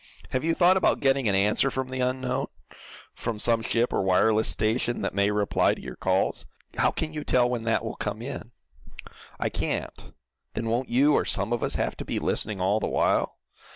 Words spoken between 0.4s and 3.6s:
you thought about getting an answer from the unknown from